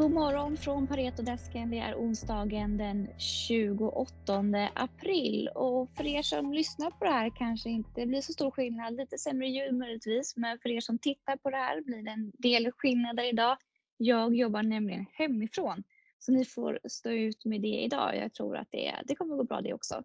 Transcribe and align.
God 0.00 0.12
morgon 0.12 0.56
från 0.56 0.86
Paretodesken. 0.86 1.70
Det 1.70 1.78
är 1.78 1.94
onsdagen 1.94 2.76
den 2.76 3.08
28 3.18 4.68
april 4.74 5.48
och 5.54 5.90
för 5.96 6.06
er 6.06 6.22
som 6.22 6.52
lyssnar 6.52 6.90
på 6.90 7.04
det 7.04 7.10
här 7.10 7.30
kanske 7.36 7.70
inte 7.70 8.06
blir 8.06 8.20
så 8.20 8.32
stor 8.32 8.50
skillnad. 8.50 8.96
Lite 8.96 9.18
sämre 9.18 9.48
ljud 9.48 9.74
möjligtvis, 9.74 10.36
men 10.36 10.58
för 10.58 10.68
er 10.68 10.80
som 10.80 10.98
tittar 10.98 11.36
på 11.36 11.50
det 11.50 11.56
här 11.56 11.80
blir 11.80 12.02
det 12.02 12.10
en 12.10 12.32
del 12.38 12.72
skillnader 12.72 13.24
idag. 13.24 13.56
Jag 13.96 14.34
jobbar 14.34 14.62
nämligen 14.62 15.06
hemifrån 15.12 15.82
så 16.18 16.32
ni 16.32 16.44
får 16.44 16.78
stå 16.84 17.10
ut 17.10 17.44
med 17.44 17.60
det 17.60 17.82
idag. 17.82 18.16
Jag 18.16 18.32
tror 18.32 18.56
att 18.56 18.68
det, 18.70 18.94
det 19.04 19.14
kommer 19.14 19.36
gå 19.36 19.44
bra 19.44 19.60
det 19.60 19.74
också. 19.74 20.02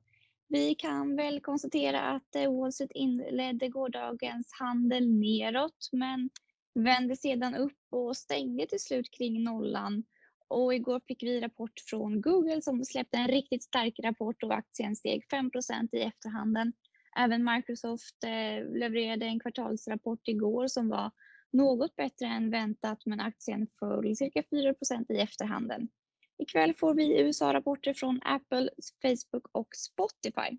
Vi 0.47 0.75
kan 0.75 1.15
väl 1.15 1.41
konstatera 1.41 2.01
att 2.01 2.35
eh, 2.35 2.53
Wall 2.59 2.73
Street 2.73 2.91
inledde 2.91 3.69
gårdagens 3.69 4.53
handel 4.59 5.07
neråt, 5.09 5.89
men 5.91 6.29
vände 6.75 7.15
sedan 7.15 7.55
upp 7.55 7.77
och 7.89 8.17
stängde 8.17 8.67
till 8.67 8.79
slut 8.79 9.11
kring 9.11 9.43
nollan. 9.43 10.03
Och 10.47 10.73
igår 10.73 11.01
fick 11.07 11.23
vi 11.23 11.41
rapport 11.41 11.79
från 11.89 12.21
Google 12.21 12.61
som 12.61 12.85
släppte 12.85 13.17
en 13.17 13.27
riktigt 13.27 13.63
stark 13.63 13.99
rapport 14.03 14.43
och 14.43 14.53
aktien 14.53 14.95
steg 14.95 15.23
5% 15.33 15.89
i 15.91 16.01
efterhanden. 16.01 16.73
Även 17.17 17.43
Microsoft 17.43 18.23
eh, 18.23 18.77
levererade 18.77 19.25
en 19.25 19.39
kvartalsrapport 19.39 20.27
igår 20.27 20.67
som 20.67 20.89
var 20.89 21.11
något 21.51 21.95
bättre 21.95 22.25
än 22.25 22.51
väntat 22.51 23.05
men 23.05 23.19
aktien 23.19 23.67
föll 23.79 24.15
cirka 24.15 24.43
4 24.49 24.73
i 25.09 25.17
efterhanden. 25.17 25.87
Ikväll 26.37 26.73
får 26.73 26.93
vi 26.93 27.21
USA-rapporter 27.21 27.93
från 27.93 28.19
Apple, 28.23 28.69
Facebook 29.01 29.47
och 29.51 29.67
Spotify. 29.75 30.57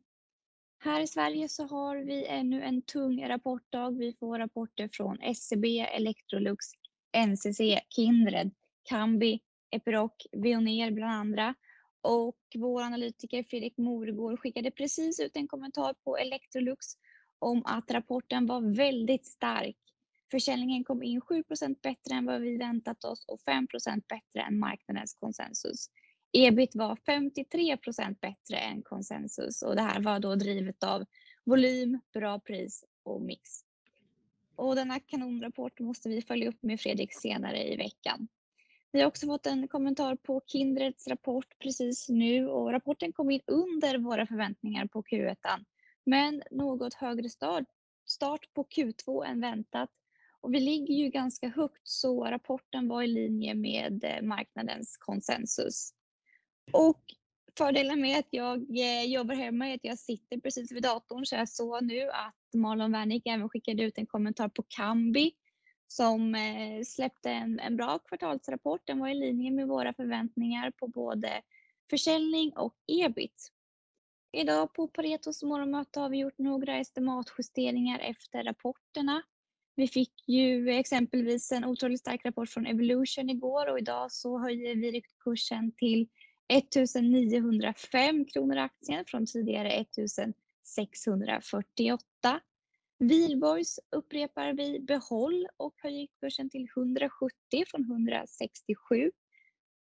Här 0.79 1.01
i 1.01 1.07
Sverige 1.07 1.49
så 1.49 1.67
har 1.67 1.97
vi 1.97 2.27
ännu 2.27 2.63
en 2.63 2.83
tung 2.83 3.29
rapportdag. 3.29 3.91
Vi 3.91 4.17
får 4.21 4.39
rapporter 4.39 4.89
från 4.93 5.21
SCB, 5.21 5.81
Electrolux, 5.81 6.67
NCC, 7.27 7.61
Kindred, 7.89 8.51
Kambi, 8.83 9.41
Epiroc, 9.71 10.13
Veoneer 10.33 10.91
bland 10.91 11.13
andra. 11.13 11.55
Och 12.01 12.39
vår 12.55 12.83
analytiker 12.83 13.43
Fredrik 13.43 13.77
Morgård 13.79 14.41
skickade 14.41 14.71
precis 14.71 15.21
ut 15.21 15.37
en 15.37 15.49
kommentar 15.49 15.95
på 16.05 16.17
Electrolux 16.17 16.87
om 17.39 17.63
att 17.65 17.91
rapporten 17.91 18.47
var 18.47 18.77
väldigt 18.77 19.27
stark. 19.27 19.77
Försäljningen 20.31 20.85
kom 20.85 21.03
in 21.03 21.21
7% 21.21 21.77
bättre 21.83 22.15
än 22.15 22.27
vad 22.27 22.41
vi 22.41 22.57
väntat 22.57 23.05
oss 23.05 23.25
och 23.29 23.41
5% 23.41 24.03
bättre 24.09 24.41
än 24.41 24.59
marknadens 24.59 25.15
konsensus. 25.15 25.91
Ebit 26.33 26.75
var 26.75 26.97
53% 26.97 28.17
bättre 28.21 28.57
än 28.57 28.83
konsensus 28.83 29.63
och 29.63 29.77
det 29.77 29.83
här 29.83 30.01
var 30.01 30.21
då 30.21 30.35
drivet 30.35 30.83
av 30.83 31.05
volym, 31.45 32.01
bra 32.13 32.41
pris 32.41 32.85
och 33.03 33.23
mix. 33.23 33.51
Och 34.57 34.75
denna 34.75 35.01
kanonrapport 35.01 35.81
måste 35.81 36.09
vi 36.09 36.23
följa 36.23 36.49
upp 36.49 36.63
med 36.63 36.81
Fredrik 36.81 37.15
senare 37.15 37.73
i 37.73 37.77
veckan. 37.77 38.29
Vi 38.93 39.01
har 39.01 39.09
också 39.09 39.27
fått 39.27 39.47
en 39.47 39.69
kommentar 39.69 40.17
på 40.17 40.43
Kindreds 40.47 41.09
rapport 41.09 41.59
precis 41.59 42.09
nu 42.09 42.49
och 42.49 42.73
rapporten 42.73 43.13
kom 43.13 43.31
in 43.31 43.41
under 43.47 43.99
våra 43.99 44.27
förväntningar 44.27 44.87
på 44.87 45.03
Q1. 45.03 45.37
Men 46.05 46.43
något 46.51 46.95
högre 46.95 47.29
start, 47.29 48.55
på 48.55 48.65
Q2 48.65 49.25
än 49.25 49.41
väntat. 49.41 49.91
Och 50.41 50.55
vi 50.55 50.61
ligger 50.61 50.95
ju 50.95 51.09
ganska 51.09 51.49
högt 51.49 51.81
så 51.83 52.25
rapporten 52.25 52.89
var 52.89 53.03
i 53.03 53.07
linje 53.07 53.55
med 53.55 54.05
eh, 54.05 54.23
marknadens 54.23 54.97
konsensus. 54.97 55.96
Och 56.73 57.03
fördelen 57.59 58.01
med 58.01 58.19
att 58.19 58.29
jag 58.31 58.79
eh, 58.79 59.05
jobbar 59.05 59.35
hemma 59.35 59.69
är 59.69 59.75
att 59.75 59.85
jag 59.85 59.99
sitter 59.99 60.41
precis 60.41 60.73
vid 60.73 60.83
datorn 60.83 61.27
så 61.27 61.35
jag 61.35 61.49
såg 61.49 61.85
nu 61.85 62.11
att 62.11 62.55
Marlon 62.55 62.93
Wernick 62.93 63.27
även 63.27 63.49
skickade 63.49 63.83
ut 63.83 63.99
en 63.99 64.07
kommentar 64.07 64.49
på 64.49 64.65
Kambi 64.69 65.33
som 65.89 66.35
eh, 66.35 66.83
släppte 66.85 67.31
en, 67.31 67.61
en 67.61 67.77
bra 67.77 67.99
kvartalsrapport. 67.99 68.81
Den 68.85 68.99
var 68.99 69.09
i 69.09 69.15
linje 69.15 69.51
med 69.51 69.69
våra 69.69 69.93
förväntningar 69.93 70.71
på 70.71 70.89
både 70.89 71.43
försäljning 71.91 72.53
och 72.57 72.75
ebit. 72.87 73.53
Idag 74.33 74.75
på 74.75 74.89
Paretos 74.89 75.43
morgonmöte 75.43 76.01
har 76.01 76.09
vi 76.09 76.19
gjort 76.19 76.39
några 76.39 76.79
estimatjusteringar 76.79 77.99
efter 77.99 78.45
rapporterna. 78.45 79.23
Vi 79.77 79.89
fick 79.89 80.29
ju 80.29 80.71
exempelvis 80.71 81.53
en 81.53 81.65
otroligt 81.65 82.01
stark 82.01 82.25
rapport 82.25 82.49
från 82.49 82.67
Evolution 82.67 83.31
igår 83.31 83.71
och 83.71 83.79
idag 83.79 84.13
så 84.13 84.39
höjer 84.39 84.75
vi 84.77 85.03
kursen 85.25 85.73
till 85.73 86.09
1905 86.49 88.25
kronor 88.25 88.57
aktien 88.57 89.05
från 89.05 89.27
tidigare 89.27 89.71
1648. 89.71 92.41
Wihlborgs 92.99 93.81
upprepar 93.91 94.53
vi 94.53 94.81
behåll 94.81 95.49
och 95.57 95.75
höjer 95.77 96.07
kursen 96.21 96.51
till 96.51 96.69
170 96.77 97.65
från 97.67 97.81
167. 97.81 99.13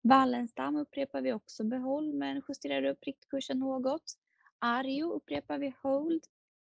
Wallenstam 0.02 0.76
upprepar 0.76 1.20
vi 1.20 1.32
också 1.32 1.64
behåll 1.64 2.14
men 2.14 2.42
justerar 2.48 2.84
upp 2.84 3.06
riktkursen 3.06 3.58
något. 3.58 4.18
Arjo 4.58 5.12
upprepar 5.12 5.58
vi 5.58 5.74
hold 5.82 6.24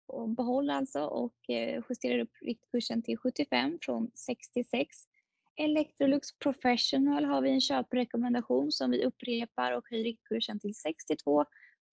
och 0.06 0.30
behåll 0.30 0.70
alltså 0.70 1.02
och 1.02 1.50
eh, 1.50 1.84
justerar 1.90 2.20
upp 2.20 2.32
riktkursen 2.42 3.02
till 3.02 3.18
75 3.18 3.80
från 3.82 4.12
66. 4.16 4.98
Electrolux 5.58 6.38
Professional 6.40 7.26
har 7.26 7.42
vi 7.42 7.50
en 7.50 7.62
köprekommendation 7.62 8.72
som 8.72 8.92
vi 8.92 9.06
upprepar 9.06 9.72
och 9.72 9.90
höjer 9.90 10.04
riktkursen 10.04 10.60
till 10.60 10.76
62 10.76 11.46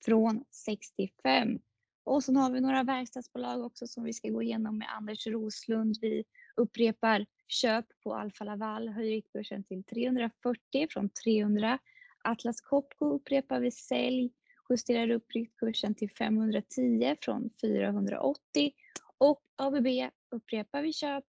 från 0.04 0.44
65. 0.66 1.58
Och 2.04 2.24
sen 2.24 2.36
har 2.36 2.50
vi 2.50 2.60
några 2.60 2.82
verkstadsbolag 2.82 3.64
också 3.64 3.86
som 3.86 4.04
vi 4.04 4.12
ska 4.12 4.28
gå 4.28 4.42
igenom 4.42 4.78
med 4.78 4.88
Anders 4.96 5.26
Roslund. 5.26 5.96
Vi 6.00 6.24
upprepar 6.56 7.26
köp 7.48 7.86
på 8.04 8.14
Alfa 8.14 8.44
Laval, 8.44 8.88
höjer 8.88 9.10
riktkursen 9.10 9.64
till 9.64 9.84
340 9.84 10.86
från 10.90 11.08
300. 11.08 11.78
Atlas 12.24 12.60
Copco 12.60 13.14
upprepar 13.14 13.60
vi 13.60 13.70
sälj, 13.70 14.32
justerar 14.70 15.10
upp 15.10 15.32
riktkursen 15.34 15.94
till 15.94 16.10
510 16.10 17.16
från 17.20 17.50
480. 17.60 18.72
Och 19.18 19.42
ABB 19.56 19.86
upprepar 20.30 20.82
vi 20.82 20.92
köp 20.92 21.24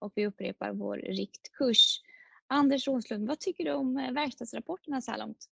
och 0.00 0.12
vi 0.14 0.26
upprepar 0.26 0.72
vår 0.72 0.96
riktkurs. 0.96 2.00
Anders 2.46 2.86
Roslund, 2.86 3.28
vad 3.28 3.40
tycker 3.40 3.64
du 3.64 3.72
om 3.72 3.96
eh, 3.96 4.12
verkstadsrapporterna 4.12 5.00
så 5.00 5.10
här 5.10 5.18
långt? 5.18 5.48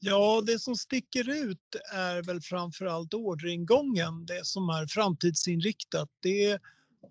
Ja, 0.00 0.42
det 0.46 0.58
som 0.58 0.76
sticker 0.76 1.30
ut 1.30 1.76
är 1.94 2.22
väl 2.22 2.40
framförallt 2.40 3.14
orderingången, 3.14 4.26
det 4.26 4.46
som 4.46 4.68
är 4.68 4.86
framtidsinriktat. 4.86 6.08
Det 6.20 6.58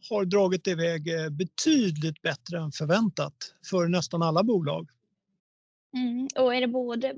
har 0.09 0.25
dragit 0.25 0.67
iväg 0.67 1.07
eh, 1.07 1.29
betydligt 1.29 2.22
bättre 2.22 2.57
än 2.59 2.72
förväntat 2.72 3.55
för 3.69 3.88
nästan 3.88 4.23
alla 4.23 4.44
bolag. 4.44 4.89
Mm, 5.94 6.28
och 6.35 6.55
är 6.55 6.61
det 6.61 6.67
både 6.67 7.17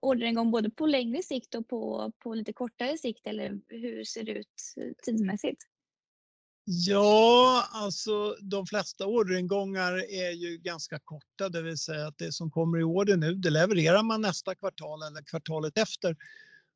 orderingång 0.00 0.50
både 0.50 0.70
på 0.70 0.86
längre 0.86 1.22
sikt 1.22 1.54
och 1.54 1.68
på, 1.68 2.12
på 2.18 2.34
lite 2.34 2.52
kortare 2.52 2.98
sikt 2.98 3.26
eller 3.26 3.60
hur 3.68 4.04
ser 4.04 4.22
det 4.22 4.32
ut 4.32 4.74
eh, 4.76 4.92
tidsmässigt? 5.02 5.62
Ja, 6.66 7.64
alltså 7.72 8.36
de 8.40 8.66
flesta 8.66 9.06
orderingångar 9.06 9.92
är 10.12 10.30
ju 10.30 10.58
ganska 10.58 10.98
korta, 10.98 11.48
det 11.48 11.62
vill 11.62 11.78
säga 11.78 12.06
att 12.06 12.18
det 12.18 12.32
som 12.32 12.50
kommer 12.50 12.78
i 12.78 12.82
order 12.82 13.16
nu, 13.16 13.34
det 13.34 13.50
levererar 13.50 14.02
man 14.02 14.20
nästa 14.20 14.54
kvartal 14.54 15.02
eller 15.02 15.22
kvartalet 15.22 15.78
efter. 15.78 16.16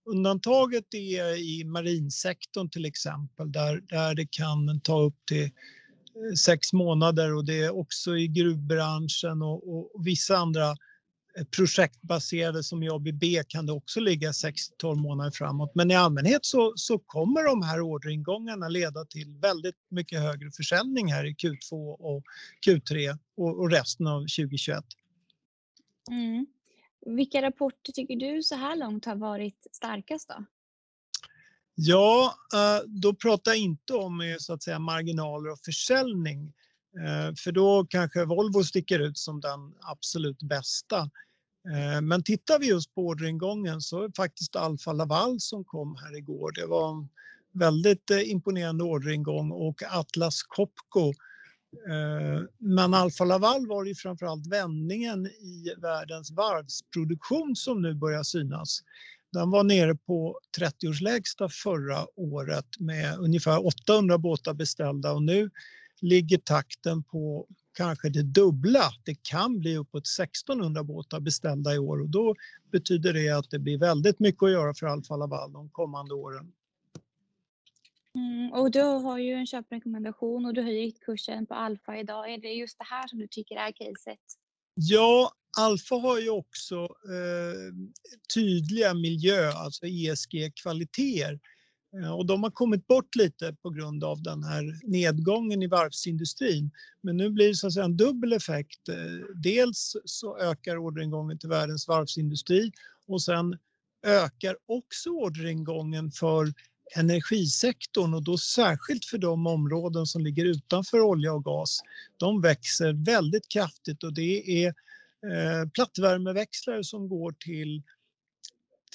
Undantaget 0.04 0.94
är 0.94 1.38
i 1.38 1.64
marinsektorn 1.64 2.70
till 2.70 2.84
exempel, 2.84 3.52
där, 3.52 3.80
där 3.80 4.14
det 4.14 4.26
kan 4.30 4.80
ta 4.80 5.00
upp 5.00 5.26
till 5.26 5.44
eh, 5.44 6.34
sex 6.44 6.72
månader 6.72 7.34
och 7.34 7.44
det 7.44 7.62
är 7.62 7.78
också 7.78 8.16
i 8.16 8.28
gruvbranschen 8.28 9.42
och, 9.42 9.78
och 9.78 10.06
vissa 10.06 10.36
andra 10.36 10.76
projektbaserade 11.44 12.62
som 12.62 12.82
i 12.82 12.90
ABB 12.90 13.24
kan 13.48 13.66
det 13.66 13.72
också 13.72 14.00
ligga 14.00 14.30
6-12 14.30 14.94
månader 14.94 15.30
framåt. 15.30 15.72
Men 15.74 15.90
i 15.90 15.94
allmänhet 15.94 16.44
så, 16.44 16.72
så 16.76 16.98
kommer 16.98 17.44
de 17.44 17.62
här 17.62 17.80
orderingångarna 17.80 18.68
leda 18.68 19.04
till 19.04 19.34
väldigt 19.42 19.76
mycket 19.88 20.20
högre 20.20 20.50
försäljning 20.50 21.12
här 21.12 21.24
i 21.24 21.34
Q2 21.34 21.96
och 21.98 22.22
Q3 22.66 23.18
och, 23.36 23.60
och 23.60 23.70
resten 23.70 24.06
av 24.06 24.20
2021. 24.20 24.84
Mm. 26.10 26.46
Vilka 27.06 27.42
rapporter 27.42 27.92
tycker 27.92 28.16
du 28.16 28.42
så 28.42 28.54
här 28.54 28.76
långt 28.76 29.04
har 29.04 29.16
varit 29.16 29.66
starkast 29.72 30.28
då? 30.28 30.44
Ja, 31.74 32.34
eh, 32.54 32.84
då 32.86 33.14
pratar 33.14 33.50
jag 33.50 33.58
inte 33.58 33.94
om 33.94 34.20
eh, 34.20 34.36
så 34.38 34.52
att 34.52 34.62
säga 34.62 34.78
marginaler 34.78 35.50
och 35.50 35.60
försäljning. 35.64 36.52
Eh, 36.96 37.34
för 37.44 37.52
då 37.52 37.86
kanske 37.90 38.24
Volvo 38.24 38.64
sticker 38.64 38.98
ut 38.98 39.18
som 39.18 39.40
den 39.40 39.74
absolut 39.80 40.42
bästa. 40.42 41.10
Eh, 41.72 42.00
men 42.00 42.22
tittar 42.22 42.58
vi 42.58 42.68
just 42.68 42.94
på 42.94 43.06
orderingången 43.06 43.80
så 43.80 44.02
är 44.02 44.08
det 44.08 44.16
faktiskt 44.16 44.56
Alfa 44.56 44.92
Laval 44.92 45.40
som 45.40 45.64
kom 45.64 45.96
här 45.96 46.16
igår. 46.16 46.52
Det 46.52 46.66
var 46.66 46.90
en 46.90 47.08
väldigt 47.52 48.10
eh, 48.10 48.30
imponerande 48.30 48.84
orderingång 48.84 49.50
och 49.50 49.82
Atlas 49.90 50.42
Copco. 50.42 51.08
Eh, 51.88 52.42
men 52.58 52.94
Alfa 52.94 53.24
Laval 53.24 53.66
var 53.66 53.84
ju 53.84 53.94
framförallt 53.94 54.46
vändningen 54.46 55.26
i 55.26 55.74
världens 55.76 56.30
varvsproduktion 56.30 57.56
som 57.56 57.82
nu 57.82 57.94
börjar 57.94 58.22
synas. 58.22 58.80
Den 59.32 59.50
var 59.50 59.64
nere 59.64 59.94
på 59.94 60.40
30-årslägsta 60.58 61.48
förra 61.48 62.06
året 62.16 62.66
med 62.78 63.18
ungefär 63.18 63.66
800 63.66 64.18
båtar 64.18 64.54
beställda 64.54 65.12
och 65.12 65.22
nu 65.22 65.50
ligger 66.00 66.38
takten 66.38 67.02
på 67.02 67.46
kanske 67.78 68.08
det 68.08 68.22
dubbla. 68.22 68.90
Det 69.04 69.22
kan 69.22 69.58
bli 69.58 69.76
uppåt 69.76 70.06
1600 70.20 70.84
båtar 70.84 71.20
beställda 71.20 71.74
i 71.74 71.78
år 71.78 72.00
och 72.00 72.08
då 72.08 72.34
betyder 72.72 73.12
det 73.12 73.28
att 73.28 73.50
det 73.50 73.58
blir 73.58 73.78
väldigt 73.78 74.18
mycket 74.20 74.42
att 74.42 74.50
göra 74.50 74.74
för 74.74 74.86
Alfa 74.86 75.16
Laval 75.16 75.52
de 75.52 75.70
kommande 75.70 76.14
åren. 76.14 76.52
Mm, 78.14 78.52
och 78.52 78.70
du 78.70 78.82
har 78.82 79.18
ju 79.18 79.32
en 79.32 79.46
köprekommendation 79.46 80.46
och 80.46 80.54
du 80.54 80.60
har 80.60 80.68
höjt 80.68 81.00
kursen 81.00 81.46
på 81.46 81.54
Alfa 81.54 81.98
idag. 81.98 82.32
Är 82.32 82.38
det 82.38 82.48
just 82.48 82.78
det 82.78 82.84
här 82.84 83.06
som 83.08 83.18
du 83.18 83.26
tycker 83.30 83.56
är 83.56 83.72
caset? 83.72 84.18
Ja, 84.74 85.32
Alfa 85.58 85.94
har 85.94 86.18
ju 86.18 86.30
också 86.30 86.76
eh, 86.84 87.72
tydliga 88.34 88.94
miljö, 88.94 89.52
alltså 89.52 89.86
ESG-kvaliteter. 89.86 91.40
Eh, 91.96 92.12
och 92.12 92.26
de 92.26 92.42
har 92.42 92.50
kommit 92.50 92.86
bort 92.86 93.16
lite 93.16 93.56
på 93.62 93.70
grund 93.70 94.04
av 94.04 94.22
den 94.22 94.44
här 94.44 94.80
nedgången 94.82 95.62
i 95.62 95.66
varvsindustrin. 95.66 96.70
Men 97.02 97.16
nu 97.16 97.30
blir 97.30 97.48
det 97.48 97.54
så 97.54 97.66
att 97.66 97.72
säga 97.72 97.84
en 97.84 97.96
dubbel 97.96 98.32
effekt. 98.32 98.88
Eh, 98.88 98.94
dels 99.34 99.96
så 100.04 100.38
ökar 100.38 100.76
orderingången 100.76 101.38
till 101.38 101.48
världens 101.48 101.88
varvsindustri 101.88 102.72
och 103.06 103.22
sen 103.22 103.58
ökar 104.06 104.56
också 104.66 105.10
orderingången 105.10 106.10
för 106.10 106.52
energisektorn 106.96 108.14
och 108.14 108.22
då 108.22 108.38
särskilt 108.38 109.04
för 109.04 109.18
de 109.18 109.46
områden 109.46 110.06
som 110.06 110.22
ligger 110.22 110.44
utanför 110.44 111.00
olja 111.00 111.32
och 111.32 111.44
gas. 111.44 111.80
De 112.16 112.40
växer 112.40 113.04
väldigt 113.04 113.48
kraftigt 113.48 114.04
och 114.04 114.14
det 114.14 114.64
är 114.64 114.68
eh, 115.26 115.68
plattvärmeväxlare 115.74 116.84
som 116.84 117.08
går 117.08 117.32
till, 117.32 117.82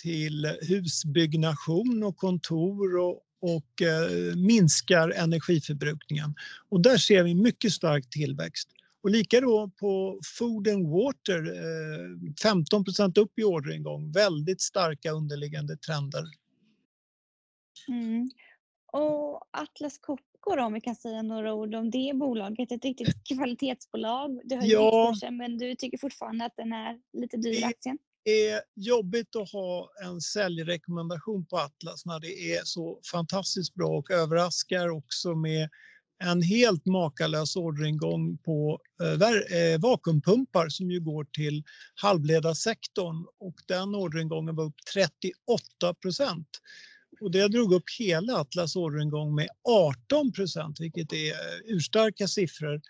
till 0.04 0.46
husbyggnation 0.62 2.04
och 2.04 2.18
kontor 2.18 2.98
och, 2.98 3.22
och 3.42 3.82
eh, 3.82 4.36
minskar 4.36 5.10
energiförbrukningen. 5.10 6.36
Och 6.70 6.82
där 6.82 6.98
ser 6.98 7.24
vi 7.24 7.36
mycket 7.36 7.72
stark 7.72 8.10
tillväxt. 8.10 8.70
Och 9.04 9.10
lika 9.10 9.42
då 9.42 9.72
på 9.80 10.20
Food 10.38 10.68
and 10.68 10.88
Water, 10.88 11.44
eh, 11.46 12.10
15% 12.44 13.18
upp 13.18 13.40
i 13.40 13.44
orderingång. 13.44 14.12
Väldigt 14.12 14.62
starka 14.62 15.12
underliggande 15.12 15.78
trender. 15.78 16.24
Mm. 17.88 18.30
Och 18.92 19.42
Atlas 19.52 19.98
Copco 19.98 20.56
då, 20.56 20.64
om 20.64 20.74
vi 20.74 20.82
kan 20.82 20.96
säga 20.96 21.22
några 21.22 21.54
ord 21.54 21.76
om 21.76 21.92
det 21.92 22.12
bolaget. 22.16 22.72
Ett 22.72 22.86
riktigt 22.86 23.24
kvalitetsbolag. 23.36 24.42
Du 24.44 24.56
har 24.56 24.64
ja. 24.66 25.12
kursen 25.12 25.38
men 25.38 25.58
du 25.58 25.76
tycker 25.76 25.98
fortfarande 25.98 26.46
att 26.46 26.56
den 26.58 26.74
är 26.74 27.00
lite 27.14 27.38
dyr 27.38 27.66
aktien? 27.66 27.98
Det 28.26 28.50
är 28.50 28.62
jobbigt 28.76 29.36
att 29.36 29.52
ha 29.52 29.90
en 30.04 30.22
säljrekommendation 30.22 31.46
på 31.46 31.58
Atlas 31.58 32.06
när 32.06 32.20
det 32.20 32.56
är 32.56 32.62
så 32.64 33.00
fantastiskt 33.12 33.74
bra 33.74 33.88
och 33.88 34.12
överraskar 34.12 34.90
också 34.90 35.36
med 35.36 35.70
en 36.24 36.42
helt 36.42 36.86
makalös 36.86 37.56
orderingång 37.56 38.38
på 38.38 38.80
eh, 39.02 39.58
eh 39.58 39.80
vakuumpumpar 39.80 40.70
som 40.70 40.92
ju 40.92 41.00
går 41.00 41.28
till 41.34 41.64
halvledarsektorn 41.96 43.26
och 43.40 43.56
den 43.68 43.96
orderingången 43.96 44.56
var 44.56 44.64
upp 44.66 44.86
38 44.94 45.94
procent. 46.02 46.48
Och 47.22 47.32
det 47.32 47.48
drog 47.48 47.74
upp 47.74 47.84
hela 48.00 48.36
Atlas 48.36 48.76
orderingång 48.76 49.36
med 49.36 49.50
18 49.64 50.32
procent, 50.32 50.80
vilket 50.80 51.14
är 51.14 51.32
eh, 51.32 51.60
urstarka 51.66 52.28
siffror. 52.28 52.82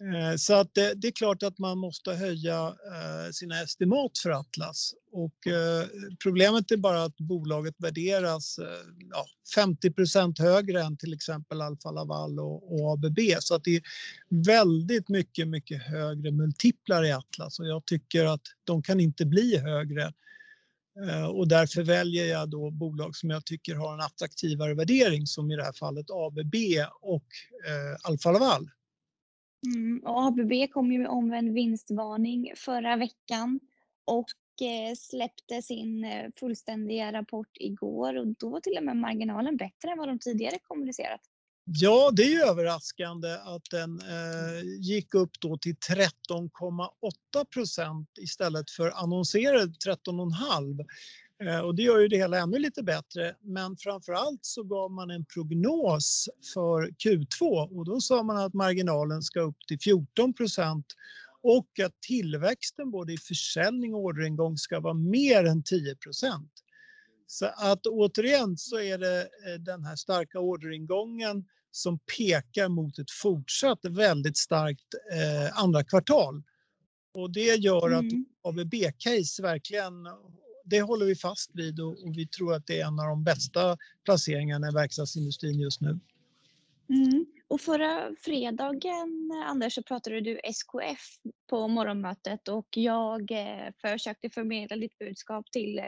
Eh, 0.00 0.36
så 0.36 0.54
att 0.54 0.74
det, 0.74 0.94
det, 0.94 1.08
är 1.08 1.12
klart 1.12 1.42
att 1.42 1.58
man 1.58 1.78
måste 1.78 2.12
höja 2.12 2.66
eh, 2.66 3.30
sina 3.32 3.62
estimat 3.62 4.18
för 4.18 4.30
Atlas. 4.30 4.94
Och 5.12 5.46
eh, 5.46 5.86
problemet 6.22 6.70
är 6.70 6.76
bara 6.76 7.04
att 7.04 7.16
bolaget 7.16 7.74
värderas 7.78 8.58
ja, 9.10 9.26
50 9.54 9.90
procent 9.90 10.38
högre 10.38 10.82
än 10.82 10.96
till 10.96 11.14
exempel 11.14 11.62
Alfa 11.62 11.90
Laval 11.90 12.40
och, 12.40 12.72
och 12.72 12.92
ABB. 12.92 13.18
Så 13.40 13.54
att 13.54 13.64
det 13.64 13.76
är 13.76 13.82
väldigt 14.28 15.08
mycket, 15.08 15.48
mycket 15.48 15.82
högre 15.82 16.30
multiplar 16.30 17.04
i 17.04 17.12
Atlas 17.12 17.58
och 17.58 17.66
jag 17.66 17.86
tycker 17.86 18.24
att 18.24 18.42
de 18.64 18.82
kan 18.82 19.00
inte 19.00 19.26
bli 19.26 19.58
högre 19.58 20.12
och 21.32 21.48
därför 21.48 21.82
väljer 21.82 22.26
jag 22.26 22.50
då 22.50 22.70
bolag 22.70 23.16
som 23.16 23.30
jag 23.30 23.44
tycker 23.44 23.74
har 23.74 23.94
en 23.94 24.00
attraktivare 24.00 24.74
värdering 24.74 25.26
som 25.26 25.50
i 25.50 25.56
det 25.56 25.64
här 25.64 25.72
fallet 25.72 26.06
ABB 26.10 26.54
och 27.00 27.26
eh, 27.66 27.96
Alfa 28.02 28.32
Laval. 28.32 28.70
Mm, 29.66 29.98
och 29.98 30.22
ABB 30.22 30.52
kom 30.72 30.92
ju 30.92 30.98
med 30.98 31.08
omvänd 31.08 31.52
vinstvarning 31.52 32.52
förra 32.56 32.96
veckan 32.96 33.60
och 34.04 34.26
eh, 34.62 34.94
släppte 34.96 35.62
sin 35.62 36.04
eh, 36.04 36.30
fullständiga 36.40 37.12
rapport 37.12 37.50
igår 37.54 38.16
och 38.16 38.26
då 38.26 38.48
var 38.48 38.60
till 38.60 38.76
och 38.76 38.84
med 38.84 38.96
marginalen 38.96 39.56
bättre 39.56 39.90
än 39.90 39.98
vad 39.98 40.08
de 40.08 40.18
tidigare 40.18 40.58
kommunicerat. 40.62 41.20
Ja, 41.64 42.10
det 42.12 42.22
är 42.22 42.30
ju 42.30 42.42
överraskande 42.42 43.28
att 43.28 43.70
den 43.70 44.00
eh, 44.00 44.62
gick 44.80 45.14
upp 45.14 45.30
då 45.40 45.58
till 45.58 45.74
13,8 45.74 47.44
procent 47.54 48.08
istället 48.18 48.70
för 48.70 48.90
annonserade 48.90 49.72
13,5. 49.86 50.86
Eh, 51.44 51.60
och 51.60 51.74
det 51.74 51.82
gör 51.82 51.98
ju 51.98 52.08
det 52.08 52.16
hela 52.16 52.38
ännu 52.38 52.58
lite 52.58 52.82
bättre. 52.82 53.34
Men 53.40 53.76
framför 53.76 54.12
allt 54.12 54.40
så 54.42 54.62
gav 54.62 54.90
man 54.90 55.10
en 55.10 55.24
prognos 55.24 56.28
för 56.54 56.82
Q2 56.82 57.68
och 57.78 57.84
då 57.84 58.00
sa 58.00 58.22
man 58.22 58.36
att 58.36 58.54
marginalen 58.54 59.22
ska 59.22 59.40
upp 59.40 59.56
till 59.68 59.80
14 59.80 60.34
procent 60.34 60.86
och 61.42 61.80
att 61.84 62.00
tillväxten 62.00 62.90
både 62.90 63.12
i 63.12 63.18
försäljning 63.18 63.94
och 63.94 64.00
orderingång 64.00 64.56
ska 64.56 64.80
vara 64.80 64.94
mer 64.94 65.44
än 65.44 65.62
10 65.62 65.96
procent. 65.96 66.52
Så 67.26 67.46
att 67.46 67.86
återigen 67.86 68.56
så 68.56 68.80
är 68.80 68.98
det 68.98 69.20
eh, 69.20 69.60
den 69.60 69.84
här 69.84 69.96
starka 69.96 70.40
orderingången 70.40 71.44
som 71.70 71.98
pekar 71.98 72.68
mot 72.68 72.98
ett 72.98 73.10
fortsatt 73.10 73.78
väldigt 73.84 74.36
starkt 74.36 74.94
eh, 75.12 75.62
andra 75.62 75.84
kvartal. 75.84 76.42
Och 77.14 77.32
det 77.32 77.54
gör 77.54 77.90
att 77.90 78.12
mm. 78.12 78.26
ABB-case 78.42 79.42
verkligen, 79.42 80.06
det 80.70 80.82
håller 80.82 81.06
vi 81.06 81.14
fast 81.14 81.50
vid 81.54 81.80
och, 81.80 81.90
och, 81.90 82.16
vi 82.16 82.26
tror 82.26 82.54
att 82.54 82.66
det 82.66 82.80
är 82.80 82.86
en 82.86 83.00
av 83.00 83.06
de 83.06 83.24
bästa 83.24 83.76
placeringarna 84.04 84.68
i 84.68 84.72
verkstadsindustrin 84.72 85.60
just 85.60 85.80
nu. 85.80 86.00
Mm. 86.88 87.26
Och 87.48 87.60
förra 87.60 88.10
fredagen, 88.18 89.30
Anders, 89.46 89.74
så 89.74 89.82
pratade 89.82 90.20
du 90.20 90.40
SKF 90.44 91.00
på 91.50 91.68
morgonmötet 91.68 92.48
och 92.48 92.68
jag 92.70 93.30
eh, 93.30 93.72
försökte 93.80 94.30
förmedla 94.30 94.76
ditt 94.76 94.98
budskap 94.98 95.52
till 95.52 95.78
eh, 95.78 95.84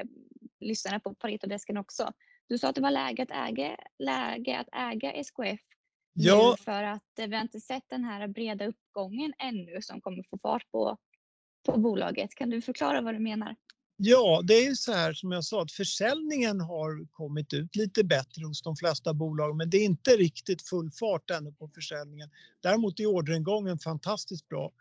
lyssnarna 0.61 1.01
på 1.01 1.15
Paretodesken 1.15 1.77
också. 1.77 2.13
Du 2.49 2.59
sa 2.59 2.69
att 2.69 2.75
det 2.75 2.81
var 2.81 2.91
läge 2.91 3.23
att 3.23 3.31
äga, 3.31 3.77
läge 3.99 4.59
att 4.59 4.69
äga 4.73 5.13
SKF 5.13 5.61
ja. 6.13 6.57
för 6.65 6.83
att 6.83 7.03
vi 7.17 7.35
har 7.35 7.43
inte 7.43 7.61
sett 7.61 7.85
den 7.89 8.05
här 8.05 8.29
breda 8.29 8.67
uppgången 8.67 9.33
ännu 9.39 9.83
som 9.83 10.01
kommer 10.01 10.25
få 10.31 10.39
fart 10.39 10.71
på, 10.71 10.97
på 11.67 11.79
bolaget. 11.79 12.35
Kan 12.35 12.51
du 12.51 12.61
förklara 12.61 13.01
vad 13.01 13.15
du 13.15 13.19
menar? 13.19 13.57
Ja, 14.05 14.43
det 14.45 14.55
är 14.55 14.69
ju 14.69 14.77
så 14.77 14.93
här 14.93 15.13
som 15.13 15.33
jag 15.33 15.45
sa 15.45 15.63
att 15.63 15.73
försäljningen 15.73 16.61
har 16.61 17.07
kommit 17.13 17.53
ut 17.53 17.77
lite 17.77 18.05
bättre 18.05 18.45
hos 18.47 18.63
de 18.63 18.77
flesta 18.77 19.15
bolag 19.15 19.57
men 19.57 19.71
det 19.71 19.77
är 19.77 19.85
inte 19.85 20.11
riktigt 20.11 20.63
full 20.63 20.91
fart 20.91 21.31
ännu 21.31 21.53
på 21.53 21.69
försäljningen. 21.69 22.31
Däremot 22.61 23.01
är 23.01 23.07
orderingången 23.07 23.79
fantastiskt 23.79 24.49
bra. 24.49 24.73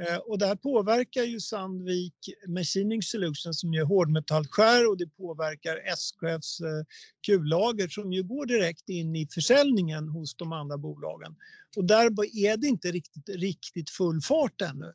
Eh, 0.00 0.16
och 0.16 0.38
det 0.38 0.46
här 0.46 0.56
påverkar 0.56 1.22
ju 1.22 1.40
Sandvik 1.40 2.14
Machining 2.48 3.02
Solutions 3.02 3.60
som 3.60 3.74
gör 3.74 3.84
hårdmetallskär 3.84 4.90
och 4.90 4.96
det 4.96 5.06
påverkar 5.06 5.76
SKFs 5.76 6.60
eh, 6.60 6.84
kullager 7.26 7.88
som 7.88 8.12
ju 8.12 8.22
går 8.22 8.46
direkt 8.46 8.88
in 8.88 9.16
i 9.16 9.28
försäljningen 9.34 10.08
hos 10.08 10.34
de 10.34 10.52
andra 10.52 10.78
bolagen. 10.78 11.36
Och 11.76 11.84
där 11.84 12.04
är 12.36 12.56
det 12.56 12.66
inte 12.66 12.90
riktigt, 12.90 13.28
riktigt 13.28 13.90
full 13.90 14.20
fart 14.20 14.60
ännu. 14.60 14.92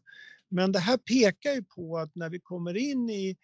Men 0.49 0.71
det 0.71 0.79
här 0.79 0.97
pekar 0.97 1.53
ju 1.53 1.63
på 1.63 1.97
att 1.97 2.15
när 2.15 2.29
vi 2.29 2.39
kommer 2.39 2.77
in 2.77 3.09
i 3.09 3.37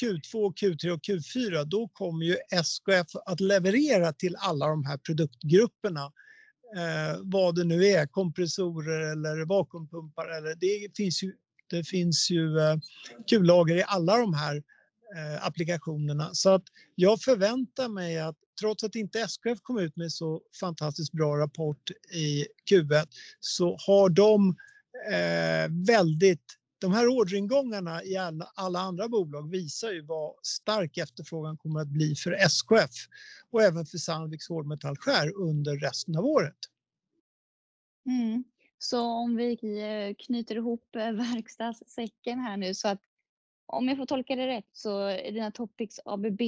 Q2, 0.00 0.54
Q3 0.54 0.90
och 0.90 1.00
Q4 1.00 1.64
då 1.64 1.88
kommer 1.88 2.26
ju 2.26 2.36
SKF 2.50 3.06
att 3.26 3.40
leverera 3.40 4.12
till 4.12 4.36
alla 4.38 4.66
de 4.66 4.84
här 4.84 4.98
produktgrupperna 4.98 6.12
eh, 6.76 7.20
vad 7.22 7.54
det 7.54 7.64
nu 7.64 7.84
är, 7.84 8.06
kompressorer 8.06 9.12
eller 9.12 9.44
vakuumpumpar. 9.44 10.28
Eller, 10.28 10.54
det 10.54 10.96
finns 10.96 11.22
ju, 11.22 11.34
det 11.70 11.84
finns 11.84 12.30
ju 12.30 12.58
eh, 12.58 12.76
kullager 13.30 13.76
i 13.76 13.84
alla 13.86 14.16
de 14.16 14.34
här 14.34 14.56
eh, 15.16 15.46
applikationerna. 15.46 16.30
Så 16.32 16.50
att 16.50 16.64
jag 16.94 17.20
förväntar 17.20 17.88
mig 17.88 18.18
att 18.18 18.36
trots 18.60 18.84
att 18.84 18.94
inte 18.94 19.20
SKF 19.20 19.58
kom 19.62 19.78
ut 19.78 19.96
med 19.96 20.12
så 20.12 20.42
fantastiskt 20.60 21.12
bra 21.12 21.38
rapport 21.38 21.90
i 22.12 22.46
Q1 22.70 23.06
så 23.40 23.76
har 23.86 24.08
de 24.08 24.56
eh, 25.12 25.70
väldigt 25.86 26.57
de 26.80 26.92
här 26.92 27.08
orderingångarna 27.08 28.04
i 28.04 28.16
alla, 28.16 28.52
alla, 28.54 28.78
andra 28.78 29.08
bolag 29.08 29.50
visar 29.50 29.90
ju 29.90 30.02
vad 30.02 30.34
stark 30.42 30.98
efterfrågan 30.98 31.56
kommer 31.56 31.80
att 31.80 31.88
bli 31.88 32.14
för 32.14 32.32
SKF 32.32 32.90
och 33.50 33.62
även 33.62 33.86
för 33.86 33.98
Sandviks 33.98 34.48
hårdmetallskär 34.48 35.36
under 35.36 35.76
resten 35.78 36.16
av 36.16 36.24
året. 36.24 36.58
Mm. 38.06 38.44
Så 38.78 39.00
om 39.02 39.36
vi 39.36 39.52
eh, 39.52 40.14
knyter 40.26 40.56
ihop 40.56 40.96
eh, 40.96 41.12
verkstadssäcken 41.12 42.38
här 42.38 42.56
nu 42.56 42.74
så 42.74 42.88
att 42.88 43.00
om 43.66 43.88
jag 43.88 43.96
får 43.96 44.06
tolka 44.06 44.36
det 44.36 44.46
rätt 44.46 44.68
så 44.72 45.00
är 45.02 45.32
dina 45.32 45.50
topics 45.50 46.00
ABB, 46.04 46.40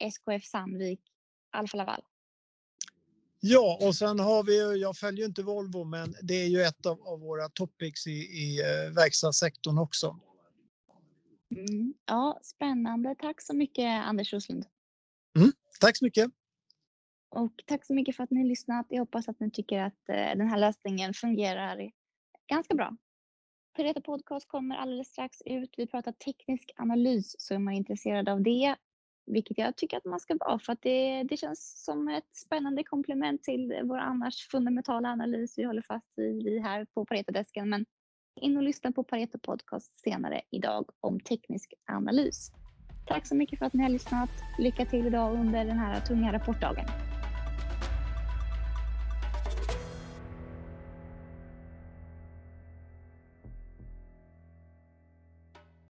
SKF 0.00 0.44
Sandvik, 0.44 1.00
Alfa 1.50 1.76
Laval? 1.76 2.02
Ja, 3.44 3.78
och 3.80 3.94
sen 3.94 4.18
har 4.18 4.44
vi, 4.44 4.80
jag 4.80 4.96
följer 4.96 5.26
inte 5.26 5.42
Volvo, 5.42 5.84
men 5.84 6.14
det 6.22 6.34
är 6.34 6.46
ju 6.46 6.62
ett 6.62 6.86
av, 6.86 7.02
av 7.08 7.20
våra 7.20 7.48
topics 7.48 8.06
i, 8.06 8.10
i 8.10 8.60
eh, 8.60 8.94
verkstadssektorn 8.94 9.78
också. 9.78 10.20
Mm. 11.56 11.94
Ja, 12.06 12.40
spännande. 12.42 13.14
Tack 13.18 13.42
så 13.42 13.56
mycket 13.56 14.04
Anders 14.04 14.32
Roslund. 14.32 14.66
Mm, 15.36 15.52
tack 15.80 15.96
så 15.96 16.04
mycket. 16.04 16.30
Och 17.30 17.52
tack 17.66 17.86
så 17.86 17.94
mycket 17.94 18.16
för 18.16 18.24
att 18.24 18.30
ni 18.30 18.40
har 18.40 18.48
lyssnat. 18.48 18.86
Jag 18.88 18.98
hoppas 18.98 19.28
att 19.28 19.40
ni 19.40 19.50
tycker 19.50 19.78
att 19.78 20.08
eh, 20.08 20.14
den 20.14 20.48
här 20.48 20.58
lösningen 20.58 21.14
fungerar 21.14 21.90
ganska 22.48 22.74
bra. 22.74 22.96
Pareto 23.76 24.00
Podcast 24.00 24.48
kommer 24.48 24.76
alldeles 24.76 25.08
strax 25.08 25.42
ut. 25.44 25.74
Vi 25.76 25.86
pratar 25.86 26.12
teknisk 26.12 26.70
analys, 26.76 27.34
så 27.38 27.54
är 27.54 27.58
man 27.58 27.74
intresserad 27.74 28.28
av 28.28 28.42
det, 28.42 28.76
vilket 29.26 29.58
jag 29.58 29.76
tycker 29.76 29.96
att 29.96 30.04
man 30.04 30.20
ska 30.20 30.36
vara 30.40 30.58
för 30.58 30.72
att 30.72 30.82
det, 30.82 31.22
det 31.22 31.36
känns 31.36 31.84
som 31.84 32.08
ett 32.08 32.36
spännande 32.36 32.84
komplement 32.84 33.42
till 33.42 33.80
vår 33.84 33.98
annars 33.98 34.48
fundamentala 34.48 35.08
analys 35.08 35.58
vi 35.58 35.64
håller 35.64 35.82
fast 35.82 36.12
vid 36.16 36.62
här 36.62 36.86
på 36.94 37.04
Paretodesken. 37.04 37.70
Men 37.70 37.84
in 38.40 38.56
och 38.56 38.62
lyssna 38.62 38.92
på 38.92 39.04
Pareto 39.04 39.38
Podcast 39.38 40.00
senare 40.00 40.40
idag 40.50 40.90
om 41.00 41.20
teknisk 41.20 41.74
analys. 41.92 42.52
Tack 43.04 43.26
så 43.26 43.34
mycket 43.34 43.58
för 43.58 43.66
att 43.66 43.74
ni 43.74 43.82
har 43.82 43.90
lyssnat. 43.90 44.30
Lycka 44.58 44.86
till 44.86 45.06
idag 45.06 45.34
under 45.34 45.64
den 45.64 45.78
här 45.78 46.00
tunga 46.00 46.32
rapportdagen. 46.32 46.92